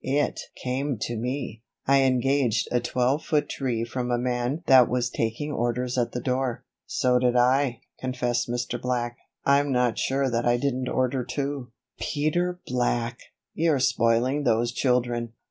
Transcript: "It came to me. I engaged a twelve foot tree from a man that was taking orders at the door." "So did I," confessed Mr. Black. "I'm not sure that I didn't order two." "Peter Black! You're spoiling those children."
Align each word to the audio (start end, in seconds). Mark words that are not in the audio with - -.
"It 0.03 0.39
came 0.55 0.97
to 1.01 1.15
me. 1.15 1.61
I 1.85 2.01
engaged 2.01 2.67
a 2.71 2.79
twelve 2.79 3.23
foot 3.23 3.47
tree 3.47 3.83
from 3.83 4.09
a 4.09 4.17
man 4.17 4.63
that 4.65 4.89
was 4.89 5.11
taking 5.11 5.51
orders 5.51 5.95
at 5.95 6.11
the 6.11 6.19
door." 6.19 6.63
"So 6.87 7.19
did 7.19 7.35
I," 7.35 7.81
confessed 7.99 8.49
Mr. 8.49 8.81
Black. 8.81 9.15
"I'm 9.45 9.71
not 9.71 9.99
sure 9.99 10.27
that 10.27 10.43
I 10.47 10.57
didn't 10.57 10.89
order 10.89 11.23
two." 11.23 11.71
"Peter 11.99 12.59
Black! 12.65 13.19
You're 13.53 13.77
spoiling 13.77 14.41
those 14.41 14.71
children." 14.71 15.33